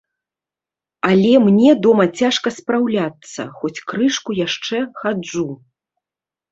Але 1.09 1.33
мне 1.49 1.75
дома 1.87 2.05
цяжка 2.21 2.55
спраўляцца, 2.57 3.41
хоць 3.61 3.75
крышку 3.93 4.31
яшчэ 4.45 4.77
хаджу. 5.01 5.49